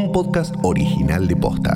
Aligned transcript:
un 0.00 0.12
podcast 0.12 0.54
original 0.62 1.28
de 1.28 1.36
Posta. 1.36 1.74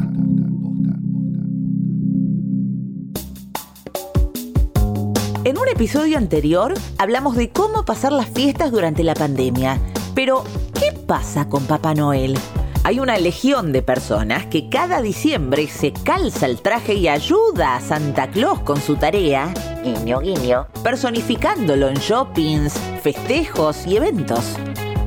En 5.45 5.59
un 5.59 5.69
episodio 5.71 6.17
anterior 6.17 6.73
hablamos 6.97 7.37
de 7.37 7.51
cómo 7.51 7.85
pasar 7.85 8.13
las 8.13 8.29
fiestas 8.29 8.71
durante 8.71 9.05
la 9.05 9.15
pandemia. 9.15 9.79
Pero, 10.15 10.43
¿qué 10.73 10.93
pasa 10.93 11.51
con 11.51 11.67
Papá 11.67 11.93
Noel? 11.93 12.39
Hay 12.83 12.99
una 12.99 13.19
legión 13.19 13.73
de 13.73 13.83
personas 13.83 14.47
que 14.47 14.71
cada 14.71 15.03
diciembre 15.03 15.69
se 15.69 15.93
calza 15.93 16.47
el 16.47 16.63
traje 16.63 16.95
y 16.95 17.09
ayuda 17.09 17.77
a 17.77 17.81
Santa 17.83 18.31
Claus 18.31 18.61
con 18.61 18.81
su 18.81 18.97
tarea, 18.97 19.53
guiño 19.83 20.21
guiño, 20.21 20.67
personificándolo 20.83 21.89
en 21.89 21.97
shoppings, 21.97 22.73
festejos 23.03 23.87
y 23.87 23.99
eventos. 23.99 24.57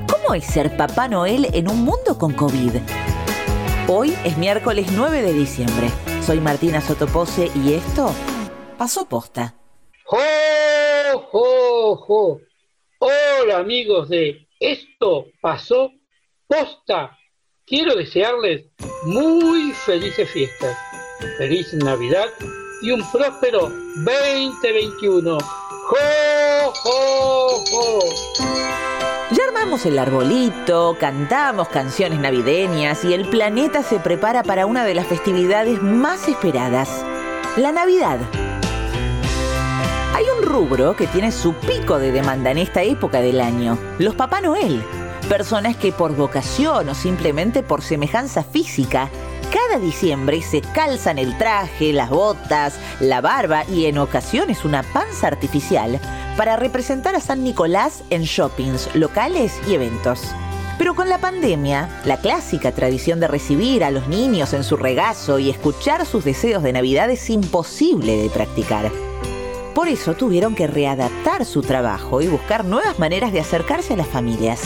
¿Cómo 0.07 0.36
es 0.36 0.45
ser 0.45 0.77
Papá 0.77 1.07
Noel 1.07 1.47
en 1.54 1.68
un 1.68 1.84
mundo 1.84 2.20
con 2.20 2.34
COVID? 2.34 2.74
Hoy 3.89 4.14
es 4.25 4.37
miércoles 4.37 4.87
9 4.91 5.21
de 5.21 5.32
diciembre. 5.32 5.87
Soy 6.21 6.41
Martina 6.41 6.82
Sotopose 6.82 7.50
y 7.55 7.75
esto 7.75 8.14
pasó 8.78 9.07
posta. 9.07 9.55
¡Jo, 10.04 10.18
jo, 11.32 11.95
jo! 11.95 12.42
Hola 13.00 13.59
amigos 13.59 14.09
de 14.09 14.45
Esto 14.59 15.28
pasó 15.39 15.93
posta. 16.47 17.18
Quiero 17.65 17.95
desearles 17.95 18.65
muy 19.05 19.71
felices 19.71 20.29
fiestas, 20.31 20.78
feliz 21.37 21.73
Navidad 21.75 22.28
y 22.81 22.92
un 22.92 23.09
próspero 23.09 23.69
2021. 24.04 25.37
¡Jo, 25.39 26.73
jo, 26.73 27.64
jo! 27.71 28.00
Ya 29.29 29.43
armamos 29.43 29.86
el 29.86 29.99
arbolito, 29.99 30.95
cantamos 30.97 31.67
canciones 31.67 32.17
navideñas 32.17 33.03
y 33.03 33.13
el 33.13 33.27
planeta 33.27 33.83
se 33.83 34.00
prepara 34.00 34.42
para 34.42 34.66
una 34.66 34.86
de 34.86 34.95
las 34.95 35.06
festividades 35.06 35.81
más 35.81 36.30
esperadas, 36.30 37.03
la 37.58 37.73
Navidad. 37.73 38.19
Hay 40.16 40.23
un 40.38 40.45
rubro 40.45 40.95
que 40.95 41.08
tiene 41.08 41.34
su 41.34 41.53
pico 41.56 42.00
de 42.00 42.14
demanda 42.14 42.52
en 42.52 42.58
esta 42.58 42.84
época 42.84 43.19
del 43.19 43.42
año, 43.42 43.78
los 44.00 44.16
Papá 44.16 44.39
Noel. 44.39 44.81
Personas 45.28 45.75
que 45.75 45.91
por 45.91 46.16
vocación 46.16 46.88
o 46.88 46.95
simplemente 46.95 47.64
por 47.64 47.81
semejanza 47.81 48.45
física, 48.45 49.09
cada 49.52 49.78
diciembre 49.78 50.41
se 50.41 50.62
calzan 50.62 51.19
el 51.19 51.38
traje, 51.38 51.91
las 51.91 52.09
botas, 52.09 52.80
la 53.02 53.19
barba 53.19 53.66
y 53.66 53.88
en 53.88 53.97
ocasiones 53.97 54.64
una 54.64 54.84
panza 54.84 55.28
artificial 55.28 56.00
para 56.38 56.56
representar 56.56 57.16
a 57.16 57.20
San 57.20 57.44
Nicolás 57.44 58.04
en 58.12 58.22
shoppings, 58.22 58.96
locales 58.96 59.60
y 59.68 59.74
eventos. 59.74 60.22
Pero 60.78 60.94
con 60.94 61.10
la 61.10 61.18
pandemia, 61.18 61.90
la 62.06 62.18
clásica 62.18 62.72
tradición 62.72 63.20
de 63.20 63.28
recibir 63.28 63.84
a 63.84 63.90
los 63.90 64.08
niños 64.08 64.54
en 64.54 64.64
su 64.64 64.78
regazo 64.78 65.40
y 65.40 65.50
escuchar 65.50 66.06
sus 66.06 66.24
deseos 66.24 66.62
de 66.62 66.72
Navidad 66.72 67.10
es 67.10 67.30
imposible 67.32 68.16
de 68.16 68.30
practicar. 68.30 68.92
Por 69.74 69.88
eso 69.88 70.14
tuvieron 70.14 70.54
que 70.54 70.68
readaptar 70.68 71.46
su 71.46 71.62
trabajo 71.62 72.22
y 72.22 72.28
buscar 72.28 72.64
nuevas 72.64 73.00
maneras 73.00 73.34
de 73.34 73.40
acercarse 73.40 73.94
a 73.94 73.98
las 73.98 74.08
familias. 74.08 74.62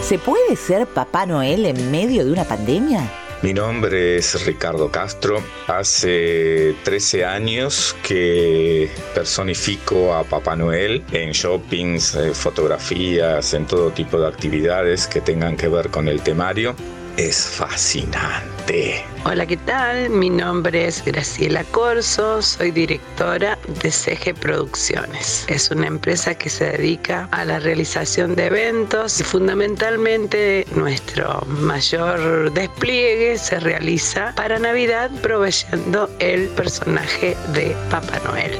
¿Se 0.00 0.18
puede 0.18 0.56
ser 0.56 0.86
Papá 0.86 1.26
Noel 1.26 1.66
en 1.66 1.90
medio 1.90 2.24
de 2.24 2.32
una 2.32 2.44
pandemia? 2.44 3.21
Mi 3.42 3.52
nombre 3.52 4.18
es 4.18 4.46
Ricardo 4.46 4.88
Castro. 4.92 5.42
Hace 5.66 6.76
13 6.84 7.24
años 7.24 7.96
que 8.06 8.88
personifico 9.16 10.14
a 10.14 10.22
Papá 10.22 10.54
Noel 10.54 11.02
en 11.10 11.32
shoppings, 11.32 12.14
eh, 12.14 12.34
fotografías, 12.34 13.52
en 13.54 13.66
todo 13.66 13.90
tipo 13.90 14.20
de 14.20 14.28
actividades 14.28 15.08
que 15.08 15.20
tengan 15.20 15.56
que 15.56 15.66
ver 15.66 15.88
con 15.88 16.06
el 16.06 16.22
temario. 16.22 16.76
Es 17.16 17.46
fascinante. 17.46 19.04
Hola, 19.26 19.44
¿qué 19.46 19.58
tal? 19.58 20.08
Mi 20.08 20.30
nombre 20.30 20.86
es 20.86 21.04
Graciela 21.04 21.62
Corso, 21.64 22.40
soy 22.40 22.70
directora 22.70 23.58
de 23.82 23.90
CG 23.90 24.34
Producciones. 24.34 25.44
Es 25.46 25.70
una 25.70 25.88
empresa 25.88 26.34
que 26.34 26.48
se 26.48 26.64
dedica 26.72 27.28
a 27.30 27.44
la 27.44 27.58
realización 27.58 28.34
de 28.34 28.46
eventos 28.46 29.20
y 29.20 29.24
fundamentalmente 29.24 30.66
nuestro 30.74 31.44
mayor 31.46 32.50
despliegue 32.54 33.36
se 33.36 33.60
realiza 33.60 34.32
para 34.34 34.58
Navidad 34.58 35.10
proveyendo 35.20 36.08
el 36.18 36.48
personaje 36.48 37.36
de 37.52 37.76
Papá 37.90 38.20
Noel. 38.24 38.58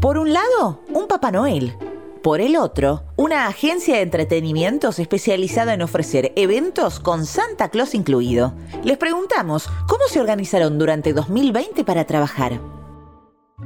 Por 0.00 0.18
un 0.18 0.32
lado, 0.32 0.82
un 0.88 1.06
Papá 1.06 1.30
Noel. 1.30 1.87
Por 2.22 2.40
el 2.40 2.56
otro, 2.56 3.04
una 3.16 3.46
agencia 3.46 3.94
de 3.94 4.02
entretenimientos 4.02 4.98
especializada 4.98 5.74
en 5.74 5.82
ofrecer 5.82 6.32
eventos 6.34 6.98
con 6.98 7.24
Santa 7.24 7.68
Claus 7.68 7.94
incluido. 7.94 8.54
Les 8.82 8.98
preguntamos 8.98 9.68
cómo 9.86 10.04
se 10.08 10.18
organizaron 10.18 10.78
durante 10.78 11.12
2020 11.12 11.84
para 11.84 12.06
trabajar. 12.06 12.60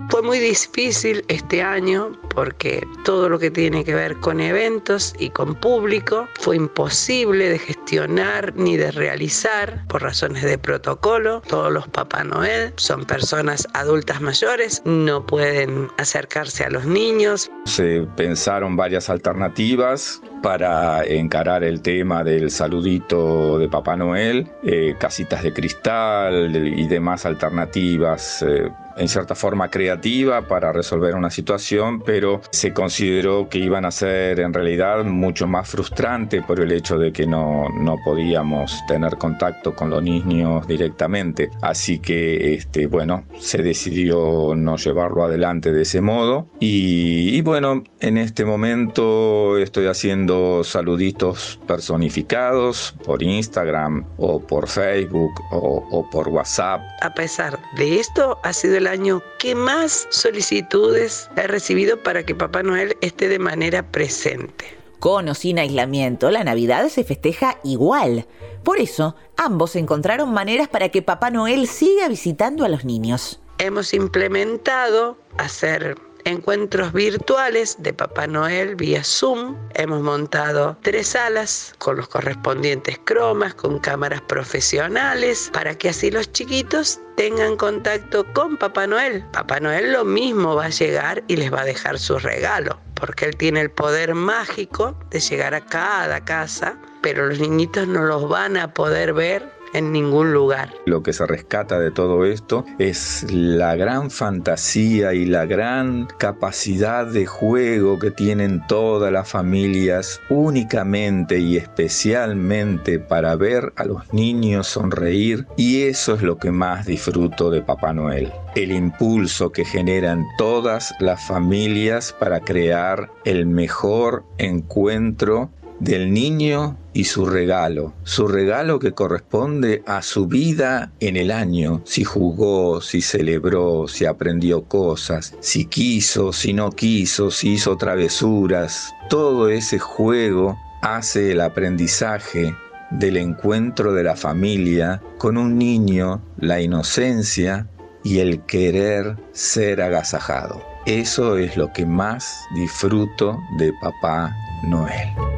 Fue 0.08 0.22
muy 0.22 0.38
difícil 0.38 1.22
este 1.28 1.62
año 1.62 2.12
porque 2.34 2.86
todo 3.04 3.28
lo 3.28 3.38
que 3.38 3.50
tiene 3.50 3.84
que 3.84 3.94
ver 3.94 4.16
con 4.16 4.40
eventos 4.40 5.14
y 5.18 5.28
con 5.28 5.54
público 5.54 6.28
fue 6.40 6.56
imposible 6.56 7.50
de 7.50 7.58
gestionar 7.58 8.54
ni 8.56 8.78
de 8.78 8.90
realizar 8.90 9.86
por 9.88 10.02
razones 10.02 10.44
de 10.44 10.56
protocolo. 10.56 11.42
Todos 11.46 11.70
los 11.70 11.88
Papá 11.88 12.24
Noel 12.24 12.72
son 12.76 13.04
personas 13.04 13.68
adultas 13.74 14.22
mayores, 14.22 14.80
no 14.86 15.26
pueden 15.26 15.88
acercarse 15.98 16.64
a 16.64 16.70
los 16.70 16.86
niños. 16.86 17.50
Se 17.66 18.06
pensaron 18.16 18.76
varias 18.76 19.10
alternativas 19.10 20.22
para 20.42 21.04
encarar 21.04 21.64
el 21.64 21.82
tema 21.82 22.24
del 22.24 22.50
saludito 22.50 23.58
de 23.58 23.68
Papá 23.68 23.96
Noel, 23.96 24.50
eh, 24.64 24.96
casitas 24.98 25.42
de 25.42 25.52
cristal 25.52 26.56
y 26.56 26.88
demás 26.88 27.26
alternativas. 27.26 28.42
Eh, 28.42 28.70
en 28.96 29.08
cierta 29.08 29.34
forma 29.34 29.70
creativa 29.70 30.46
para 30.48 30.72
resolver 30.72 31.14
una 31.14 31.30
situación, 31.30 32.02
pero 32.02 32.40
se 32.50 32.72
consideró 32.72 33.48
que 33.48 33.58
iban 33.58 33.84
a 33.84 33.90
ser 33.90 34.40
en 34.40 34.52
realidad 34.52 35.04
mucho 35.04 35.46
más 35.46 35.68
frustrante 35.68 36.42
por 36.42 36.60
el 36.60 36.72
hecho 36.72 36.98
de 36.98 37.12
que 37.12 37.26
no, 37.26 37.68
no 37.70 37.96
podíamos 38.04 38.80
tener 38.86 39.16
contacto 39.16 39.74
con 39.74 39.90
los 39.90 40.02
niños 40.02 40.66
directamente. 40.66 41.50
Así 41.60 41.98
que, 41.98 42.54
este, 42.54 42.86
bueno, 42.86 43.24
se 43.38 43.62
decidió 43.62 44.54
no 44.54 44.76
llevarlo 44.76 45.24
adelante 45.24 45.72
de 45.72 45.82
ese 45.82 46.00
modo. 46.00 46.48
Y, 46.60 47.36
y 47.36 47.40
bueno, 47.42 47.82
en 48.00 48.18
este 48.18 48.44
momento 48.44 49.58
estoy 49.58 49.86
haciendo 49.86 50.64
saluditos 50.64 51.60
personificados 51.66 52.94
por 53.04 53.22
Instagram 53.22 54.04
o 54.18 54.40
por 54.40 54.68
Facebook 54.68 55.32
o, 55.50 55.86
o 55.90 56.10
por 56.10 56.28
WhatsApp. 56.28 56.82
A 57.00 57.14
pesar 57.14 57.58
de 57.76 58.00
esto, 58.00 58.38
ha 58.42 58.52
sido 58.52 58.80
año 58.86 59.22
que 59.38 59.54
más 59.54 60.06
solicitudes 60.10 61.28
he 61.36 61.46
recibido 61.46 62.02
para 62.02 62.24
que 62.24 62.34
Papá 62.34 62.62
Noel 62.62 62.96
esté 63.00 63.28
de 63.28 63.38
manera 63.38 63.82
presente. 63.90 64.82
Con 64.98 65.28
o 65.28 65.34
sin 65.34 65.58
aislamiento, 65.58 66.30
la 66.30 66.44
Navidad 66.44 66.88
se 66.88 67.02
festeja 67.02 67.58
igual. 67.64 68.26
Por 68.62 68.78
eso, 68.78 69.16
ambos 69.36 69.74
encontraron 69.74 70.32
maneras 70.32 70.68
para 70.68 70.90
que 70.90 71.02
Papá 71.02 71.30
Noel 71.30 71.66
siga 71.66 72.08
visitando 72.08 72.64
a 72.64 72.68
los 72.68 72.84
niños. 72.84 73.40
Hemos 73.58 73.94
implementado 73.94 75.16
hacer 75.38 75.96
encuentros 76.24 76.92
virtuales 76.92 77.76
de 77.78 77.92
Papá 77.92 78.26
Noel 78.26 78.76
vía 78.76 79.02
Zoom. 79.04 79.56
Hemos 79.74 80.02
montado 80.02 80.76
tres 80.82 81.08
salas 81.08 81.74
con 81.78 81.96
los 81.96 82.08
correspondientes 82.08 82.98
cromas, 83.04 83.54
con 83.54 83.78
cámaras 83.78 84.20
profesionales, 84.22 85.50
para 85.52 85.74
que 85.76 85.88
así 85.88 86.10
los 86.10 86.30
chiquitos 86.32 87.00
tengan 87.16 87.56
contacto 87.56 88.24
con 88.32 88.56
Papá 88.56 88.86
Noel. 88.86 89.24
Papá 89.32 89.60
Noel 89.60 89.92
lo 89.92 90.04
mismo 90.04 90.54
va 90.54 90.66
a 90.66 90.70
llegar 90.70 91.22
y 91.28 91.36
les 91.36 91.52
va 91.52 91.62
a 91.62 91.66
dejar 91.66 91.98
su 91.98 92.18
regalo, 92.18 92.78
porque 92.94 93.26
él 93.26 93.36
tiene 93.36 93.60
el 93.60 93.70
poder 93.70 94.14
mágico 94.14 94.98
de 95.10 95.20
llegar 95.20 95.54
a 95.54 95.64
cada 95.64 96.24
casa, 96.24 96.76
pero 97.02 97.26
los 97.26 97.38
niñitos 97.38 97.86
no 97.86 98.02
los 98.04 98.28
van 98.28 98.56
a 98.56 98.72
poder 98.72 99.12
ver 99.12 99.61
en 99.72 99.92
ningún 99.92 100.32
lugar. 100.32 100.70
Lo 100.86 101.02
que 101.02 101.12
se 101.12 101.26
rescata 101.26 101.78
de 101.78 101.90
todo 101.90 102.24
esto 102.24 102.64
es 102.78 103.26
la 103.30 103.74
gran 103.76 104.10
fantasía 104.10 105.14
y 105.14 105.24
la 105.24 105.46
gran 105.46 106.06
capacidad 106.18 107.06
de 107.06 107.26
juego 107.26 107.98
que 107.98 108.10
tienen 108.10 108.62
todas 108.66 109.12
las 109.12 109.28
familias 109.28 110.20
únicamente 110.28 111.38
y 111.38 111.56
especialmente 111.56 112.98
para 112.98 113.36
ver 113.36 113.72
a 113.76 113.84
los 113.84 114.12
niños 114.12 114.66
sonreír 114.66 115.46
y 115.56 115.82
eso 115.82 116.14
es 116.14 116.22
lo 116.22 116.38
que 116.38 116.50
más 116.50 116.86
disfruto 116.86 117.50
de 117.50 117.62
Papá 117.62 117.92
Noel. 117.92 118.32
El 118.54 118.72
impulso 118.72 119.50
que 119.50 119.64
generan 119.64 120.26
todas 120.36 120.94
las 121.00 121.26
familias 121.26 122.14
para 122.18 122.40
crear 122.40 123.10
el 123.24 123.46
mejor 123.46 124.24
encuentro 124.38 125.50
del 125.80 126.12
niño 126.12 126.76
y 126.92 127.04
su 127.04 127.26
regalo, 127.26 127.92
su 128.04 128.28
regalo 128.28 128.78
que 128.78 128.92
corresponde 128.92 129.82
a 129.86 130.02
su 130.02 130.26
vida 130.26 130.92
en 131.00 131.16
el 131.16 131.30
año, 131.30 131.82
si 131.84 132.04
jugó, 132.04 132.80
si 132.80 133.00
celebró, 133.00 133.88
si 133.88 134.04
aprendió 134.04 134.64
cosas, 134.64 135.34
si 135.40 135.64
quiso, 135.64 136.32
si 136.32 136.52
no 136.52 136.70
quiso, 136.70 137.30
si 137.30 137.52
hizo 137.52 137.76
travesuras, 137.76 138.92
todo 139.08 139.48
ese 139.48 139.78
juego 139.78 140.56
hace 140.82 141.32
el 141.32 141.40
aprendizaje 141.40 142.54
del 142.90 143.16
encuentro 143.16 143.94
de 143.94 144.02
la 144.02 144.16
familia 144.16 145.00
con 145.18 145.36
un 145.36 145.56
niño, 145.56 146.22
la 146.36 146.60
inocencia 146.60 147.66
y 148.04 148.18
el 148.18 148.40
querer 148.42 149.16
ser 149.32 149.80
agasajado. 149.80 150.62
Eso 150.86 151.38
es 151.38 151.56
lo 151.56 151.72
que 151.72 151.86
más 151.86 152.44
disfruto 152.54 153.38
de 153.58 153.72
Papá 153.80 154.34
Noel. 154.64 155.31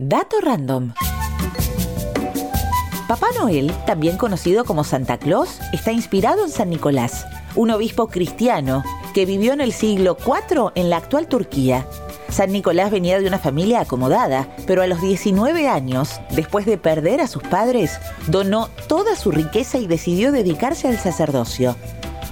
Dato 0.00 0.36
random. 0.40 0.92
Papá 3.08 3.26
Noel, 3.36 3.72
también 3.84 4.16
conocido 4.16 4.64
como 4.64 4.84
Santa 4.84 5.18
Claus, 5.18 5.58
está 5.72 5.90
inspirado 5.90 6.44
en 6.44 6.50
San 6.52 6.70
Nicolás, 6.70 7.26
un 7.56 7.72
obispo 7.72 8.06
cristiano 8.06 8.84
que 9.12 9.26
vivió 9.26 9.52
en 9.54 9.60
el 9.60 9.72
siglo 9.72 10.16
IV 10.16 10.70
en 10.76 10.88
la 10.88 10.98
actual 10.98 11.26
Turquía. 11.26 11.84
San 12.28 12.52
Nicolás 12.52 12.92
venía 12.92 13.18
de 13.18 13.26
una 13.26 13.40
familia 13.40 13.80
acomodada, 13.80 14.46
pero 14.68 14.82
a 14.82 14.86
los 14.86 15.00
19 15.00 15.66
años, 15.66 16.20
después 16.30 16.64
de 16.64 16.78
perder 16.78 17.20
a 17.20 17.26
sus 17.26 17.42
padres, 17.42 17.98
donó 18.28 18.68
toda 18.86 19.16
su 19.16 19.32
riqueza 19.32 19.78
y 19.78 19.88
decidió 19.88 20.30
dedicarse 20.30 20.86
al 20.86 20.98
sacerdocio. 20.98 21.74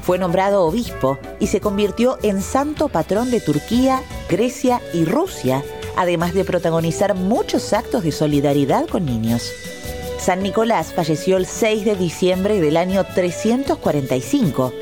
Fue 0.03 0.19
nombrado 0.19 0.63
obispo 0.63 1.19
y 1.41 1.49
se 1.49 1.61
convirtió 1.61 2.17
en 2.23 2.43
santo 2.43 2.89
patrón 2.89 3.33
de 3.33 3.41
Turquía, 3.41 4.03
Grecia 4.29 4.81
y 4.95 5.05
Rusia 5.05 5.65
además 5.97 6.35
de 6.35 6.45
protagonizar 6.45 7.15
muchos 7.15 7.73
actos 7.73 8.05
de 8.05 8.13
solidaridad 8.13 8.87
con 8.87 9.05
niños. 9.07 9.51
San 10.19 10.43
Nicolás 10.43 10.93
falleció 10.93 11.37
el 11.37 11.47
6 11.47 11.85
de 11.85 11.97
diciembre 11.97 12.61
del 12.61 12.77
año 12.77 13.05
345. 13.05 14.73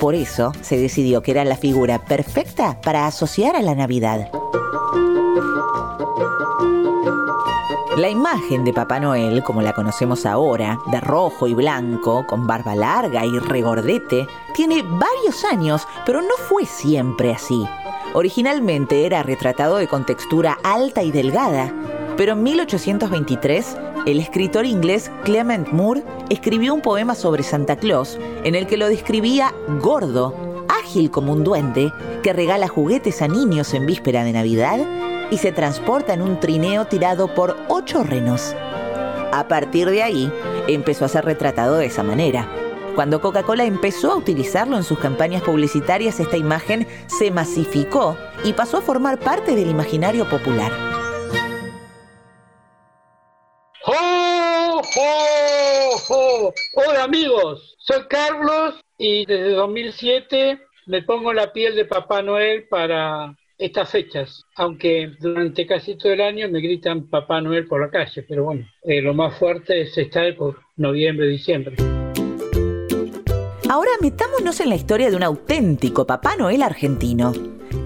Por 0.00 0.14
eso 0.14 0.52
se 0.60 0.76
decidió 0.76 1.22
que 1.22 1.30
era 1.32 1.44
la 1.44 1.56
figura 1.56 2.04
perfecta 2.04 2.80
para 2.80 3.06
asociar 3.06 3.56
a 3.56 3.62
la 3.62 3.74
Navidad. 3.74 4.30
La 7.96 8.10
imagen 8.10 8.64
de 8.64 8.72
Papá 8.72 8.98
Noel, 8.98 9.44
como 9.44 9.62
la 9.62 9.72
conocemos 9.72 10.26
ahora, 10.26 10.78
de 10.90 11.00
rojo 11.00 11.46
y 11.46 11.54
blanco, 11.54 12.26
con 12.26 12.44
barba 12.44 12.74
larga 12.74 13.24
y 13.24 13.38
regordete, 13.38 14.26
tiene 14.52 14.82
varios 14.82 15.44
años, 15.44 15.86
pero 16.04 16.20
no 16.20 16.34
fue 16.48 16.66
siempre 16.66 17.32
así. 17.32 17.64
Originalmente 18.14 19.06
era 19.06 19.24
retratado 19.24 19.76
de 19.76 19.88
contextura 19.88 20.56
alta 20.62 21.02
y 21.02 21.10
delgada, 21.10 21.74
pero 22.16 22.34
en 22.34 22.44
1823 22.44 23.76
el 24.06 24.20
escritor 24.20 24.66
inglés 24.66 25.10
Clement 25.24 25.68
Moore 25.72 26.04
escribió 26.30 26.74
un 26.74 26.80
poema 26.80 27.16
sobre 27.16 27.42
Santa 27.42 27.74
Claus 27.74 28.16
en 28.44 28.54
el 28.54 28.68
que 28.68 28.76
lo 28.76 28.88
describía 28.88 29.52
gordo, 29.80 30.32
ágil 30.68 31.10
como 31.10 31.32
un 31.32 31.42
duende, 31.42 31.92
que 32.22 32.32
regala 32.32 32.68
juguetes 32.68 33.20
a 33.20 33.26
niños 33.26 33.74
en 33.74 33.84
víspera 33.84 34.22
de 34.22 34.32
Navidad 34.32 34.78
y 35.32 35.38
se 35.38 35.50
transporta 35.50 36.14
en 36.14 36.22
un 36.22 36.38
trineo 36.38 36.84
tirado 36.84 37.34
por 37.34 37.56
ocho 37.68 38.04
renos. 38.04 38.54
A 39.32 39.48
partir 39.48 39.90
de 39.90 40.04
ahí, 40.04 40.32
empezó 40.68 41.04
a 41.04 41.08
ser 41.08 41.24
retratado 41.24 41.78
de 41.78 41.86
esa 41.86 42.04
manera. 42.04 42.63
Cuando 42.94 43.20
Coca-Cola 43.20 43.64
empezó 43.64 44.12
a 44.12 44.16
utilizarlo 44.16 44.76
en 44.76 44.84
sus 44.84 45.00
campañas 45.00 45.42
publicitarias, 45.42 46.20
esta 46.20 46.36
imagen 46.36 46.86
se 47.06 47.32
masificó 47.32 48.16
y 48.44 48.52
pasó 48.52 48.78
a 48.78 48.82
formar 48.82 49.18
parte 49.18 49.56
del 49.56 49.68
imaginario 49.68 50.28
popular. 50.28 50.70
¡Oh, 53.84 54.80
oh, 54.96 55.96
oh! 56.08 56.54
Hola 56.76 57.02
amigos, 57.02 57.74
soy 57.78 58.06
Carlos 58.08 58.80
y 58.96 59.26
desde 59.26 59.50
2007 59.50 60.60
me 60.86 61.02
pongo 61.02 61.32
la 61.32 61.52
piel 61.52 61.74
de 61.74 61.86
Papá 61.86 62.22
Noel 62.22 62.68
para 62.68 63.34
estas 63.58 63.90
fechas, 63.90 64.44
aunque 64.54 65.10
durante 65.18 65.66
casi 65.66 65.96
todo 65.96 66.12
el 66.12 66.20
año 66.20 66.48
me 66.48 66.60
gritan 66.60 67.08
Papá 67.08 67.40
Noel 67.40 67.66
por 67.66 67.80
la 67.80 67.90
calle, 67.90 68.22
pero 68.22 68.44
bueno, 68.44 68.68
eh, 68.84 69.02
lo 69.02 69.14
más 69.14 69.36
fuerte 69.36 69.80
es 69.80 69.98
estar 69.98 70.32
por 70.36 70.60
noviembre, 70.76 71.26
diciembre. 71.26 71.74
Metámonos 74.00 74.60
en 74.60 74.68
la 74.68 74.74
historia 74.74 75.08
de 75.08 75.16
un 75.16 75.22
auténtico 75.22 76.06
Papá 76.06 76.36
Noel 76.36 76.62
argentino. 76.62 77.32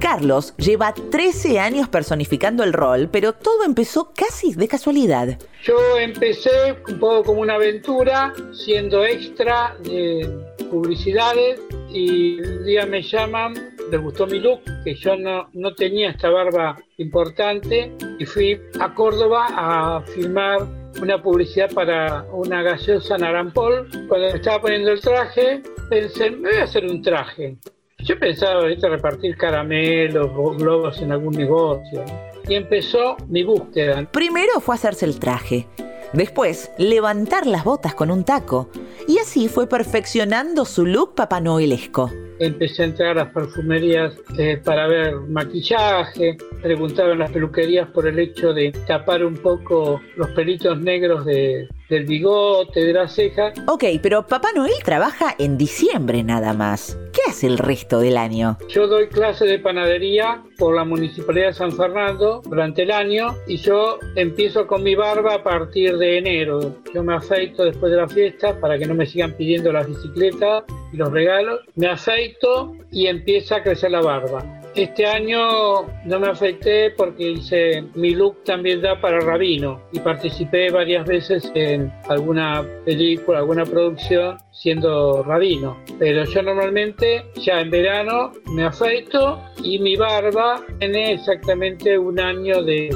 Carlos 0.00 0.54
lleva 0.56 0.92
13 0.92 1.60
años 1.60 1.88
personificando 1.88 2.64
el 2.64 2.72
rol, 2.72 3.08
pero 3.12 3.34
todo 3.34 3.64
empezó 3.64 4.12
casi 4.14 4.54
de 4.54 4.66
casualidad. 4.66 5.38
Yo 5.62 5.76
empecé 5.98 6.76
un 6.88 6.98
poco 6.98 7.24
como 7.24 7.40
una 7.42 7.54
aventura, 7.54 8.32
siendo 8.52 9.04
extra 9.04 9.76
de 9.84 10.28
publicidades, 10.70 11.60
y 11.90 12.40
un 12.40 12.64
día 12.64 12.86
me 12.86 13.02
llaman, 13.02 13.54
les 13.90 14.00
gustó 14.00 14.26
mi 14.26 14.40
look, 14.40 14.60
que 14.84 14.94
yo 14.94 15.16
no, 15.16 15.48
no 15.52 15.74
tenía 15.74 16.10
esta 16.10 16.30
barba 16.30 16.78
importante, 16.96 17.92
y 18.18 18.24
fui 18.24 18.60
a 18.80 18.94
Córdoba 18.94 19.46
a 19.50 20.02
filmar 20.02 20.66
una 21.00 21.22
publicidad 21.22 21.70
para 21.72 22.24
una 22.32 22.62
gaseosa 22.62 23.18
Narampol. 23.18 23.88
Cuando 24.08 24.28
me 24.30 24.36
estaba 24.36 24.60
poniendo 24.60 24.90
el 24.90 25.00
traje, 25.00 25.62
pensé, 25.88 26.30
me 26.30 26.50
voy 26.50 26.58
a 26.58 26.64
hacer 26.64 26.84
un 26.84 27.02
traje. 27.02 27.56
Yo 28.00 28.18
pensaba 28.18 28.60
ahorita 28.60 28.88
repartir 28.88 29.36
caramelos 29.36 30.30
o 30.36 30.50
globos 30.50 31.00
en 31.02 31.12
algún 31.12 31.34
negocio. 31.34 32.04
Y 32.48 32.54
empezó 32.54 33.16
mi 33.28 33.42
búsqueda. 33.42 34.08
Primero 34.12 34.60
fue 34.60 34.76
hacerse 34.76 35.04
el 35.04 35.18
traje. 35.18 35.66
Después, 36.12 36.70
levantar 36.78 37.46
las 37.46 37.64
botas 37.64 37.94
con 37.94 38.10
un 38.10 38.24
taco. 38.24 38.70
Y 39.06 39.18
así 39.18 39.48
fue 39.48 39.68
perfeccionando 39.68 40.64
su 40.64 40.86
look 40.86 41.14
papanoelesco. 41.14 42.10
Empecé 42.38 42.82
a 42.82 42.86
entrar 42.86 43.10
a 43.10 43.24
las 43.24 43.32
perfumerías 43.32 44.14
eh, 44.38 44.60
para 44.62 44.86
ver 44.86 45.14
maquillaje, 45.28 46.36
preguntaba 46.62 47.12
en 47.12 47.18
las 47.18 47.30
peluquerías 47.30 47.88
por 47.90 48.06
el 48.06 48.18
hecho 48.18 48.52
de 48.52 48.72
tapar 48.86 49.24
un 49.24 49.36
poco 49.36 50.00
los 50.16 50.28
pelitos 50.30 50.78
negros 50.80 51.24
de, 51.24 51.68
del 51.88 52.04
bigote, 52.04 52.84
de 52.84 52.92
la 52.92 53.08
ceja. 53.08 53.52
Ok, 53.66 53.84
pero 54.02 54.26
Papá 54.26 54.48
Noel 54.54 54.72
trabaja 54.84 55.34
en 55.38 55.56
diciembre 55.56 56.22
nada 56.22 56.52
más. 56.52 56.98
¿Qué 57.12 57.30
hace 57.30 57.46
el 57.46 57.58
resto 57.58 58.00
del 58.00 58.16
año? 58.16 58.58
Yo 58.68 58.86
doy 58.86 59.08
clase 59.08 59.44
de 59.46 59.58
panadería 59.58 60.42
por 60.58 60.74
la 60.74 60.84
Municipalidad 60.84 61.48
de 61.48 61.54
San 61.54 61.72
Fernando 61.72 62.42
durante 62.44 62.82
el 62.82 62.90
año 62.90 63.34
y 63.46 63.56
yo 63.56 63.98
empiezo 64.14 64.66
con 64.66 64.82
mi 64.82 64.94
barba 64.94 65.34
a 65.34 65.42
partir 65.42 65.96
de 65.98 66.18
enero. 66.18 66.76
Yo 66.94 67.02
me 67.02 67.14
afeito 67.14 67.64
después 67.64 67.90
de 67.90 67.98
la 67.98 68.08
fiesta 68.08 68.58
para 68.60 68.78
que 68.78 68.86
no 68.86 68.94
me 68.94 69.06
sigan 69.06 69.32
pidiendo 69.32 69.72
las 69.72 69.86
bicicletas 69.86 70.64
los 70.92 71.12
regalos. 71.12 71.60
Me 71.76 71.88
afeito 71.88 72.74
y 72.90 73.06
empieza 73.06 73.56
a 73.56 73.62
crecer 73.62 73.90
la 73.90 74.00
barba. 74.00 74.44
Este 74.74 75.06
año 75.06 75.86
no 76.04 76.20
me 76.20 76.28
afecté 76.28 76.92
porque 76.92 77.30
hice 77.30 77.82
mi 77.94 78.10
look 78.14 78.44
también 78.44 78.80
da 78.80 79.00
para 79.00 79.18
Rabino 79.18 79.80
y 79.92 79.98
participé 79.98 80.70
varias 80.70 81.04
veces 81.04 81.50
en 81.54 81.92
alguna 82.08 82.64
película, 82.84 83.38
alguna 83.38 83.64
producción 83.64 84.36
siendo 84.52 85.24
Rabino. 85.24 85.78
Pero 85.98 86.24
yo 86.24 86.42
normalmente 86.42 87.24
ya 87.34 87.60
en 87.60 87.70
verano 87.70 88.32
me 88.52 88.64
afeito 88.64 89.42
y 89.64 89.80
mi 89.80 89.96
barba 89.96 90.60
tiene 90.78 91.14
exactamente 91.14 91.98
un 91.98 92.20
año 92.20 92.62
de, 92.62 92.94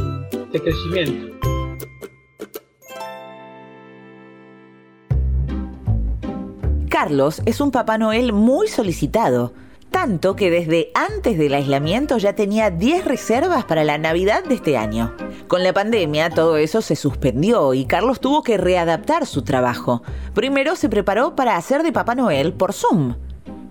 de 0.53 0.61
crecimiento. 0.61 1.42
Carlos 7.03 7.43
es 7.47 7.61
un 7.61 7.73
Papá 7.73 7.99
Noel 7.99 8.33
muy 8.33 8.69
solicitado 8.69 9.53
tanto 9.91 10.37
que 10.37 10.53
desde 10.53 10.93
antes 10.95 11.37
del 11.37 11.53
aislamiento 11.53 12.17
ya 12.17 12.37
tenía 12.37 12.71
10 12.71 13.05
reservas 13.07 13.65
para 13.65 13.83
la 13.83 13.99
Navidad 13.99 14.45
de 14.45 14.55
este 14.55 14.77
año. 14.77 15.13
Con 15.49 15.65
la 15.65 15.73
pandemia 15.73 16.31
todo 16.31 16.59
eso 16.59 16.81
se 16.81 16.95
suspendió 16.95 17.75
y 17.75 17.87
Carlos 17.87 18.21
tuvo 18.21 18.45
que 18.45 18.57
readaptar 18.57 19.27
su 19.27 19.43
trabajo. 19.43 20.05
Primero 20.33 20.77
se 20.77 20.89
preparó 20.89 21.35
para 21.35 21.57
hacer 21.57 21.83
de 21.83 21.91
Papá 21.91 22.15
Noel 22.15 22.53
por 22.53 22.73
Zoom, 22.73 23.17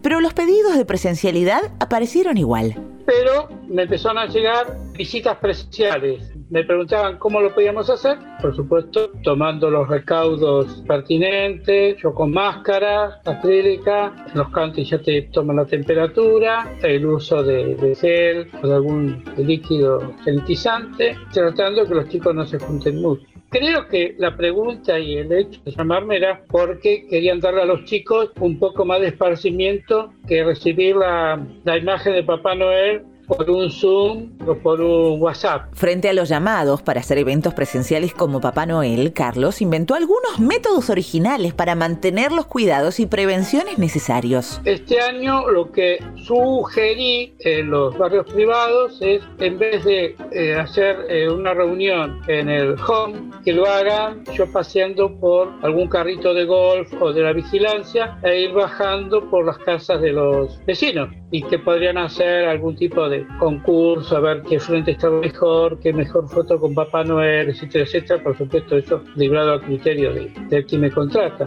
pero 0.01 0.19
los 0.19 0.33
pedidos 0.33 0.75
de 0.75 0.83
presencialidad 0.83 1.61
aparecieron 1.79 2.37
igual. 2.37 2.75
Pero 3.05 3.47
me 3.69 3.83
empezaron 3.83 4.17
a 4.17 4.25
llegar 4.25 4.77
visitas 4.91 5.37
presenciales 5.37 6.33
me 6.51 6.65
preguntaban 6.65 7.17
cómo 7.17 7.39
lo 7.39 7.53
podíamos 7.53 7.89
hacer, 7.89 8.17
por 8.41 8.53
supuesto, 8.53 9.09
tomando 9.23 9.69
los 9.69 9.87
recaudos 9.87 10.83
pertinentes, 10.85 11.95
yo 12.03 12.13
con 12.13 12.31
máscara 12.31 13.21
acrílica, 13.23 14.13
los 14.33 14.49
counters 14.49 14.89
ya 14.89 15.01
te 15.01 15.21
toman 15.33 15.55
la 15.55 15.65
temperatura, 15.65 16.75
el 16.83 17.05
uso 17.05 17.41
de, 17.41 17.95
gel 17.95 18.49
o 18.61 18.67
de 18.67 18.73
algún 18.73 19.23
líquido 19.37 20.13
sanitizante, 20.25 21.15
tratando 21.31 21.85
que 21.85 21.95
los 21.95 22.09
chicos 22.09 22.35
no 22.35 22.45
se 22.45 22.59
junten 22.59 23.01
mucho. 23.01 23.25
Creo 23.49 23.87
que 23.87 24.15
la 24.17 24.35
pregunta 24.35 24.99
y 24.99 25.17
el 25.17 25.31
hecho 25.31 25.61
de 25.63 25.71
llamarme 25.71 26.17
era 26.17 26.41
porque 26.49 27.07
querían 27.09 27.39
darle 27.39 27.61
a 27.61 27.65
los 27.65 27.85
chicos 27.85 28.31
un 28.41 28.59
poco 28.59 28.83
más 28.83 28.99
de 28.99 29.07
esparcimiento 29.07 30.13
que 30.27 30.43
recibir 30.43 30.97
la 30.97 31.77
imagen 31.77 32.13
de 32.13 32.23
Papá 32.23 32.55
Noel 32.55 33.03
por 33.37 33.49
un 33.49 33.71
Zoom 33.71 34.29
o 34.45 34.55
por 34.55 34.81
un 34.81 35.21
WhatsApp. 35.21 35.73
Frente 35.73 36.09
a 36.09 36.13
los 36.13 36.27
llamados 36.27 36.81
para 36.81 36.99
hacer 36.99 37.17
eventos 37.17 37.53
presenciales 37.53 38.13
como 38.13 38.41
Papá 38.41 38.65
Noel, 38.65 39.13
Carlos 39.13 39.61
inventó 39.61 39.95
algunos 39.95 40.39
métodos 40.39 40.89
originales 40.89 41.53
para 41.53 41.75
mantener 41.75 42.33
los 42.33 42.45
cuidados 42.45 42.99
y 42.99 43.05
prevenciones 43.05 43.77
necesarios. 43.77 44.59
Este 44.65 44.99
año 44.99 45.49
lo 45.49 45.71
que 45.71 46.03
sugerí 46.25 47.33
en 47.39 47.69
los 47.69 47.97
barrios 47.97 48.25
privados 48.25 49.01
es, 49.01 49.21
en 49.39 49.57
vez 49.57 49.85
de 49.85 50.17
eh, 50.33 50.55
hacer 50.55 51.05
eh, 51.07 51.29
una 51.29 51.53
reunión 51.53 52.19
en 52.27 52.49
el 52.49 52.75
home, 52.81 53.31
que 53.45 53.53
lo 53.53 53.65
hagan 53.65 54.25
yo 54.35 54.51
paseando 54.51 55.09
por 55.19 55.53
algún 55.61 55.87
carrito 55.87 56.33
de 56.33 56.43
golf 56.43 56.91
o 56.99 57.13
de 57.13 57.21
la 57.21 57.31
vigilancia 57.31 58.19
e 58.23 58.41
ir 58.41 58.51
bajando 58.51 59.29
por 59.29 59.45
las 59.45 59.57
casas 59.59 60.01
de 60.01 60.11
los 60.11 60.59
vecinos 60.65 61.20
y 61.31 61.41
que 61.43 61.57
podrían 61.59 61.97
hacer 61.97 62.45
algún 62.45 62.75
tipo 62.75 63.07
de 63.07 63.25
concurso, 63.39 64.17
a 64.17 64.19
ver 64.19 64.43
qué 64.43 64.59
frente 64.59 64.91
está 64.91 65.09
mejor, 65.09 65.79
qué 65.79 65.93
mejor 65.93 66.27
foto 66.29 66.59
con 66.59 66.75
Papá 66.75 67.05
Noel, 67.05 67.49
etcétera, 67.49 67.85
etcétera. 67.85 68.21
Por 68.21 68.37
supuesto, 68.37 68.77
eso 68.77 69.01
librado 69.15 69.53
al 69.53 69.61
criterio 69.61 70.13
de, 70.13 70.31
de 70.49 70.65
quien 70.65 70.81
me 70.81 70.91
contrata. 70.91 71.45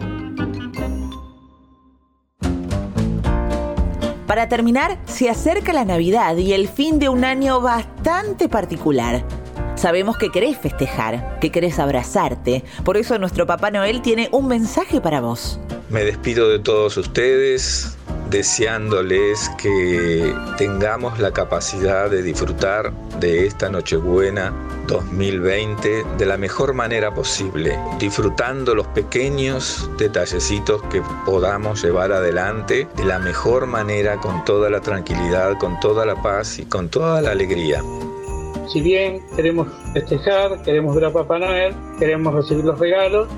Para 4.26 4.48
terminar, 4.48 4.98
se 5.04 5.28
acerca 5.28 5.74
la 5.74 5.84
Navidad 5.84 6.36
y 6.38 6.54
el 6.54 6.66
fin 6.66 6.98
de 6.98 7.10
un 7.10 7.24
año 7.24 7.60
bastante 7.60 8.48
particular. 8.48 9.22
Sabemos 9.74 10.16
que 10.16 10.30
querés 10.30 10.56
festejar, 10.56 11.38
que 11.40 11.50
querés 11.50 11.78
abrazarte, 11.78 12.64
por 12.84 12.96
eso 12.96 13.18
nuestro 13.18 13.46
Papá 13.46 13.70
Noel 13.70 14.00
tiene 14.00 14.28
un 14.32 14.48
mensaje 14.48 15.00
para 15.00 15.20
vos. 15.20 15.60
Me 15.90 16.04
despido 16.04 16.48
de 16.48 16.58
todos 16.58 16.96
ustedes, 16.96 17.98
deseándoles 18.34 19.48
que 19.50 20.34
tengamos 20.58 21.20
la 21.20 21.30
capacidad 21.30 22.10
de 22.10 22.20
disfrutar 22.20 22.92
de 23.20 23.46
esta 23.46 23.68
Nochebuena 23.68 24.52
2020 24.88 26.04
de 26.18 26.26
la 26.26 26.36
mejor 26.36 26.74
manera 26.74 27.14
posible, 27.14 27.78
disfrutando 28.00 28.74
los 28.74 28.88
pequeños 28.88 29.88
detallecitos 29.98 30.82
que 30.90 31.00
podamos 31.24 31.80
llevar 31.84 32.10
adelante 32.10 32.88
de 32.96 33.04
la 33.04 33.20
mejor 33.20 33.68
manera, 33.68 34.16
con 34.16 34.44
toda 34.44 34.68
la 34.68 34.80
tranquilidad, 34.80 35.56
con 35.58 35.78
toda 35.78 36.04
la 36.04 36.20
paz 36.20 36.58
y 36.58 36.64
con 36.64 36.88
toda 36.88 37.22
la 37.22 37.30
alegría. 37.30 37.84
Si 38.68 38.80
bien 38.80 39.20
queremos 39.36 39.68
festejar, 39.92 40.62
queremos 40.62 40.94
ver 40.94 41.06
a 41.06 41.12
Papá 41.12 41.38
Noel, 41.38 41.74
queremos 41.98 42.34
recibir 42.34 42.64
los 42.64 42.78
regalos, 42.78 43.28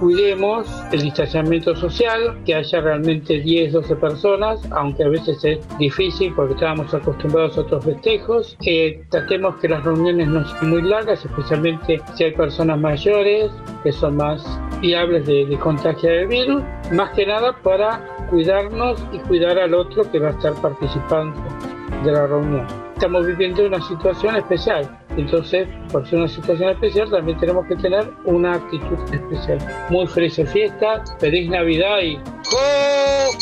cuidemos 0.00 0.68
el 0.92 1.02
distanciamiento 1.02 1.74
social, 1.76 2.38
que 2.44 2.54
haya 2.54 2.80
realmente 2.80 3.40
10, 3.40 3.72
12 3.72 3.96
personas, 3.96 4.60
aunque 4.72 5.04
a 5.04 5.08
veces 5.08 5.42
es 5.44 5.78
difícil 5.78 6.32
porque 6.34 6.54
estábamos 6.54 6.92
acostumbrados 6.92 7.56
a 7.56 7.60
otros 7.62 7.84
festejos, 7.84 8.56
tratemos 9.10 9.56
que 9.56 9.68
las 9.68 9.84
reuniones 9.84 10.28
no 10.28 10.46
sean 10.48 10.70
muy 10.70 10.82
largas, 10.82 11.24
especialmente 11.24 12.00
si 12.14 12.24
hay 12.24 12.32
personas 12.32 12.78
mayores 12.78 13.50
que 13.82 13.92
son 13.92 14.16
más 14.16 14.44
viables 14.80 15.26
de, 15.26 15.46
de 15.46 15.58
contagiar 15.58 16.12
el 16.14 16.26
virus, 16.26 16.62
más 16.92 17.10
que 17.10 17.26
nada 17.26 17.56
para 17.62 18.28
cuidarnos 18.30 19.02
y 19.12 19.18
cuidar 19.20 19.58
al 19.58 19.74
otro 19.74 20.10
que 20.10 20.18
va 20.18 20.28
a 20.28 20.32
estar 20.32 20.54
participando 20.60 21.40
de 22.04 22.12
la 22.12 22.26
reunión 22.26 22.85
estamos 22.96 23.26
viviendo 23.26 23.66
una 23.66 23.80
situación 23.86 24.36
especial. 24.36 24.98
Entonces, 25.16 25.68
por 25.92 26.08
ser 26.08 26.18
una 26.18 26.28
situación 26.28 26.70
especial, 26.70 27.10
también 27.10 27.38
tenemos 27.38 27.66
que 27.66 27.76
tener 27.76 28.10
una 28.24 28.54
actitud 28.54 28.98
especial. 29.12 29.58
Muy 29.90 30.06
feliz 30.06 30.40
fiesta, 30.50 31.04
feliz 31.18 31.48
Navidad 31.50 31.98
y 32.00 32.16
¡Jo, 32.16 32.22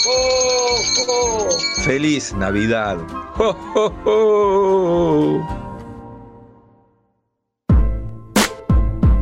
jo, 0.04 0.16
jo! 1.06 1.48
¡Feliz 1.84 2.34
Navidad! 2.34 2.98
¡Jo, 3.34 3.52
jo, 3.52 3.92
jo! 4.04 5.40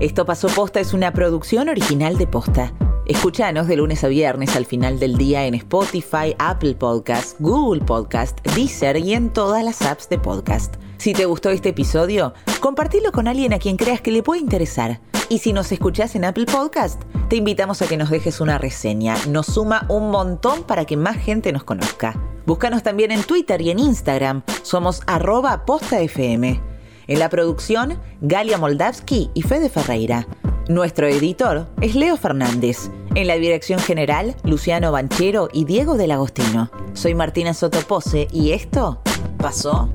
Esto 0.00 0.24
pasó 0.24 0.48
posta 0.48 0.80
es 0.80 0.94
una 0.94 1.12
producción 1.12 1.68
original 1.68 2.16
de 2.16 2.26
posta. 2.26 2.72
Escúchanos 3.04 3.66
de 3.66 3.76
lunes 3.76 4.04
a 4.04 4.08
viernes 4.08 4.54
al 4.54 4.64
final 4.64 5.00
del 5.00 5.18
día 5.18 5.44
en 5.46 5.54
Spotify, 5.54 6.36
Apple 6.38 6.76
Podcast, 6.76 7.34
Google 7.40 7.84
Podcast, 7.84 8.38
Deezer 8.54 8.96
y 8.96 9.14
en 9.14 9.32
todas 9.32 9.64
las 9.64 9.82
apps 9.82 10.08
de 10.08 10.18
podcast. 10.18 10.76
Si 10.98 11.12
te 11.12 11.24
gustó 11.24 11.50
este 11.50 11.70
episodio, 11.70 12.32
compartilo 12.60 13.10
con 13.10 13.26
alguien 13.26 13.52
a 13.54 13.58
quien 13.58 13.76
creas 13.76 14.00
que 14.00 14.12
le 14.12 14.22
puede 14.22 14.40
interesar. 14.40 15.00
Y 15.28 15.40
si 15.40 15.52
nos 15.52 15.72
escuchás 15.72 16.14
en 16.14 16.24
Apple 16.24 16.46
Podcast, 16.46 17.02
te 17.28 17.34
invitamos 17.34 17.82
a 17.82 17.88
que 17.88 17.96
nos 17.96 18.08
dejes 18.08 18.40
una 18.40 18.58
reseña. 18.58 19.16
Nos 19.28 19.46
suma 19.46 19.84
un 19.88 20.12
montón 20.12 20.62
para 20.62 20.84
que 20.84 20.96
más 20.96 21.16
gente 21.16 21.50
nos 21.52 21.64
conozca. 21.64 22.14
Búscanos 22.46 22.84
también 22.84 23.10
en 23.10 23.24
Twitter 23.24 23.60
y 23.62 23.70
en 23.70 23.80
Instagram. 23.80 24.42
Somos 24.62 25.02
arroba 25.08 25.64
postafm. 25.66 26.60
En 27.08 27.18
la 27.18 27.28
producción, 27.28 27.98
Galia 28.20 28.58
Moldavsky 28.58 29.30
y 29.34 29.42
Fede 29.42 29.70
Ferreira. 29.70 30.28
Nuestro 30.68 31.08
editor 31.08 31.66
es 31.80 31.96
Leo 31.96 32.16
Fernández. 32.16 32.88
En 33.16 33.26
la 33.26 33.34
dirección 33.34 33.80
general, 33.80 34.36
Luciano 34.44 34.92
Banchero 34.92 35.48
y 35.52 35.64
Diego 35.64 35.96
del 35.96 36.12
Agostino. 36.12 36.70
Soy 36.92 37.16
Martina 37.16 37.52
Sotopose 37.52 38.28
y 38.30 38.52
esto 38.52 39.02
pasó 39.38 39.92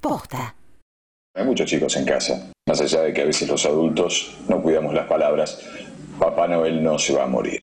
posta. 0.00 0.54
Hay 1.34 1.46
muchos 1.46 1.70
chicos 1.70 1.96
en 1.96 2.04
casa. 2.04 2.52
Más 2.68 2.82
allá 2.82 3.00
de 3.00 3.14
que 3.14 3.22
a 3.22 3.24
veces 3.24 3.48
los 3.48 3.64
adultos 3.64 4.36
no 4.46 4.60
cuidamos 4.60 4.92
las 4.92 5.06
palabras, 5.06 5.58
Papá 6.18 6.46
Noel 6.48 6.84
no 6.84 6.98
se 6.98 7.14
va 7.14 7.24
a 7.24 7.26
morir. 7.26 7.62